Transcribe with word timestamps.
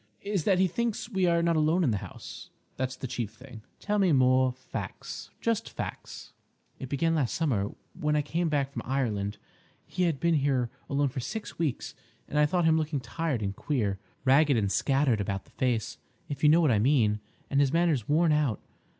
"—is 0.23 0.45
that 0.45 0.57
he 0.57 0.65
thinks 0.65 1.09
we 1.11 1.27
are 1.27 1.43
not 1.43 1.55
alone 1.55 1.83
in 1.83 1.91
the 1.91 1.97
house. 1.99 2.49
That's 2.75 2.95
the 2.95 3.05
chief 3.05 3.35
thing." 3.35 3.61
"Tell 3.79 3.99
me 3.99 4.11
more 4.11 4.51
facts—just 4.51 5.69
facts." 5.69 6.33
"It 6.79 6.89
began 6.89 7.13
last 7.13 7.35
summer 7.35 7.69
when 7.93 8.15
I 8.15 8.23
came 8.23 8.49
back 8.49 8.71
from 8.71 8.81
Ireland; 8.83 9.37
he 9.85 10.05
had 10.05 10.19
been 10.19 10.33
here 10.33 10.71
alone 10.89 11.09
for 11.09 11.19
six 11.19 11.59
weeks, 11.59 11.93
and 12.27 12.39
I 12.39 12.47
thought 12.47 12.65
him 12.65 12.79
looking 12.79 12.99
tired 12.99 13.43
and 13.43 13.55
queer—ragged 13.55 14.57
and 14.57 14.71
scattered 14.71 15.21
about 15.21 15.45
the 15.45 15.51
face, 15.51 15.99
if 16.29 16.41
you 16.43 16.49
know 16.49 16.61
what 16.61 16.71
I 16.71 16.79
mean, 16.79 17.19
and 17.51 17.59
his 17.59 17.71
manner 17.71 17.95
worn 18.07 18.31
out. 18.31 18.59